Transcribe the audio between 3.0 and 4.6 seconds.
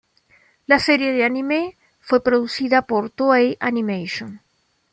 Toei Animation.